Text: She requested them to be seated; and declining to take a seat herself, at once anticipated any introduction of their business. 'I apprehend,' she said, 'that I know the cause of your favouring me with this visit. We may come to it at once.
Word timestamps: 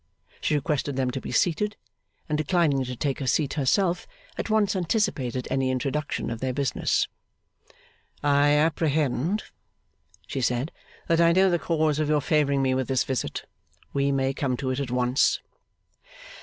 She 0.39 0.55
requested 0.55 0.95
them 0.95 1.11
to 1.11 1.21
be 1.21 1.31
seated; 1.31 1.77
and 2.27 2.35
declining 2.35 2.83
to 2.85 2.95
take 2.95 3.21
a 3.21 3.27
seat 3.27 3.53
herself, 3.53 4.07
at 4.35 4.49
once 4.49 4.75
anticipated 4.75 5.47
any 5.51 5.69
introduction 5.69 6.31
of 6.31 6.39
their 6.39 6.53
business. 6.53 7.07
'I 8.23 8.47
apprehend,' 8.49 9.43
she 10.25 10.41
said, 10.41 10.71
'that 11.07 11.21
I 11.21 11.33
know 11.33 11.51
the 11.51 11.59
cause 11.59 11.99
of 11.99 12.09
your 12.09 12.19
favouring 12.19 12.63
me 12.63 12.73
with 12.73 12.87
this 12.87 13.03
visit. 13.03 13.45
We 13.93 14.11
may 14.11 14.33
come 14.33 14.57
to 14.57 14.71
it 14.71 14.79
at 14.79 14.89
once. 14.89 15.39